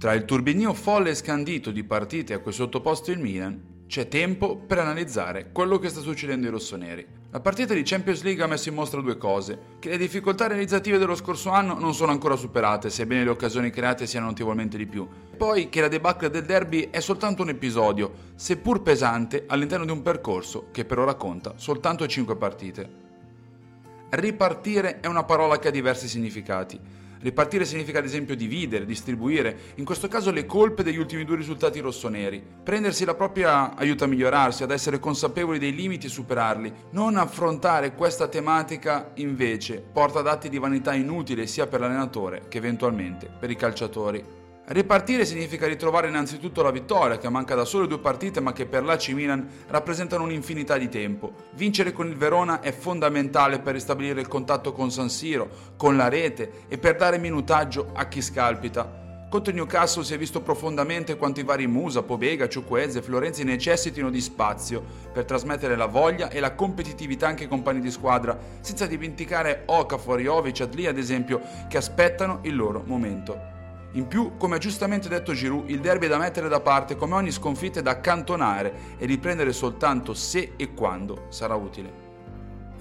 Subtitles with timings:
[0.00, 4.08] Tra il turbinio folle e scandito di partite a cui è sottoposto il Milan, c'è
[4.08, 7.06] tempo per analizzare quello che sta succedendo ai rossoneri.
[7.30, 10.96] La partita di Champions League ha messo in mostra due cose, che le difficoltà realizzative
[10.96, 15.06] dello scorso anno non sono ancora superate, sebbene le occasioni create siano notevolmente di più.
[15.36, 20.00] Poi che la debacle del derby è soltanto un episodio, seppur pesante, all'interno di un
[20.00, 22.90] percorso che però racconta soltanto 5 partite.
[24.08, 27.00] Ripartire è una parola che ha diversi significati.
[27.20, 31.78] Ripartire significa ad esempio dividere, distribuire, in questo caso le colpe degli ultimi due risultati
[31.78, 32.42] rossoneri.
[32.62, 36.72] Prendersi la propria aiuta a migliorarsi, ad essere consapevoli dei limiti e superarli.
[36.92, 42.56] Non affrontare questa tematica invece porta ad atti di vanità inutili sia per l'allenatore che
[42.56, 44.39] eventualmente per i calciatori.
[44.72, 48.84] Ripartire significa ritrovare innanzitutto la vittoria, che manca da sole due partite ma che per
[48.84, 51.32] l'AC Milan rappresentano un'infinità di tempo.
[51.54, 56.08] Vincere con il Verona è fondamentale per ristabilire il contatto con San Siro, con la
[56.08, 59.26] rete e per dare minutaggio a chi scalpita.
[59.28, 64.08] Contro Newcastle si è visto profondamente quanto i vari Musa, Pobega, Ciuqueze e Florenzi necessitino
[64.08, 68.86] di spazio per trasmettere la voglia e la competitività anche ai compagni di squadra, senza
[68.86, 73.58] dimenticare Okafor, Jovic, Adli ad esempio, che aspettano il loro momento.
[73.92, 77.14] In più, come ha giustamente detto Giroud, il derby è da mettere da parte come
[77.14, 82.09] ogni sconfitta è da accantonare e riprendere soltanto se e quando sarà utile.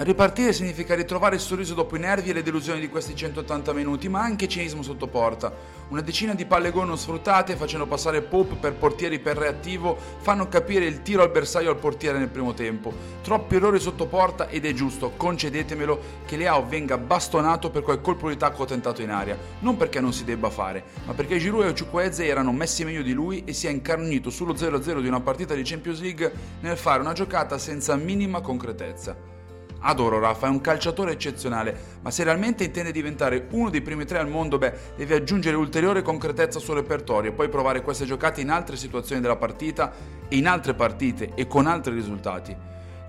[0.01, 4.07] Ripartire significa ritrovare il sorriso dopo i nervi e le delusioni di questi 180 minuti,
[4.07, 5.53] ma anche cinismo sotto porta.
[5.89, 10.47] Una decina di palle gol non sfruttate, facendo passare Pope per portieri per reattivo, fanno
[10.47, 12.93] capire il tiro al bersaglio al portiere nel primo tempo.
[13.21, 18.29] Troppi errori sotto porta ed è giusto, concedetemelo, che Leao venga bastonato per quel colpo
[18.29, 19.37] di tacco tentato in aria.
[19.59, 23.11] Non perché non si debba fare, ma perché Giroud e Ciuqueze erano messi meglio di
[23.11, 27.01] lui e si è incarnito sullo 0-0 di una partita di Champions League nel fare
[27.01, 29.38] una giocata senza minima concretezza.
[29.81, 34.19] Adoro Rafa, è un calciatore eccezionale, ma se realmente intende diventare uno dei primi tre
[34.19, 38.41] al mondo, beh, deve aggiungere ulteriore concretezza al suo repertorio e poi provare queste giocate
[38.41, 39.91] in altre situazioni della partita
[40.29, 42.55] in altre partite e con altri risultati.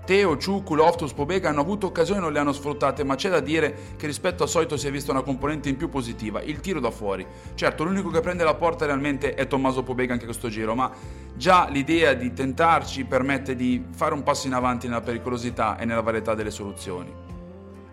[0.03, 3.39] Teo, Ciucu, Loftus, Pobega hanno avuto occasioni e non le hanno sfruttate, ma c'è da
[3.39, 6.79] dire che rispetto al solito si è vista una componente in più positiva, il tiro
[6.79, 7.25] da fuori.
[7.53, 10.91] Certo, l'unico che prende la porta realmente è Tommaso Pobega anche questo giro, ma
[11.35, 16.01] già l'idea di tentarci permette di fare un passo in avanti nella pericolosità e nella
[16.01, 17.30] varietà delle soluzioni.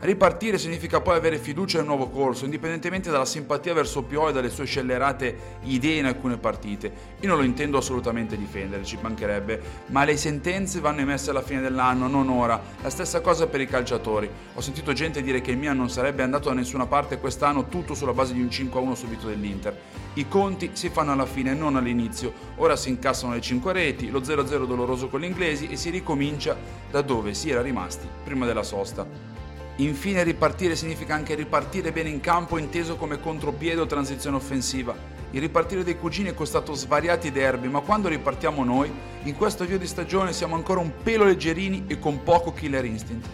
[0.00, 4.48] Ripartire significa poi avere fiducia nel nuovo corso, indipendentemente dalla simpatia verso Pio e dalle
[4.48, 6.92] sue scellerate idee in alcune partite.
[7.18, 11.60] Io non lo intendo assolutamente difendere, ci mancherebbe, ma le sentenze vanno emesse alla fine
[11.60, 12.62] dell'anno, non ora.
[12.80, 14.30] La stessa cosa per i calciatori.
[14.54, 17.94] Ho sentito gente dire che il Milan non sarebbe andato da nessuna parte quest'anno tutto
[17.94, 19.76] sulla base di un 5-1 subito dell'Inter.
[20.14, 22.32] I conti si fanno alla fine, non all'inizio.
[22.58, 26.56] Ora si incassano le 5 reti, lo 0-0 doloroso con gli inglesi e si ricomincia
[26.88, 29.38] da dove si era rimasti prima della sosta.
[29.80, 34.92] Infine ripartire significa anche ripartire bene in campo inteso come contropiede o transizione offensiva.
[35.30, 38.90] Il ripartire dei cugini è costato svariati derby, ma quando ripartiamo noi,
[39.22, 43.28] in questo avvio di stagione siamo ancora un pelo leggerini e con poco killer instinct.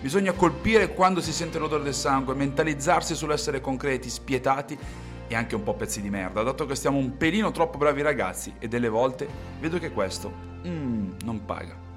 [0.00, 4.78] Bisogna colpire quando si sente l'odore del sangue, mentalizzarsi sull'essere concreti, spietati
[5.26, 8.54] e anche un po' pezzi di merda, dato che stiamo un pelino troppo bravi ragazzi
[8.60, 9.26] e delle volte
[9.58, 10.32] vedo che questo
[10.64, 11.87] mm, non paga.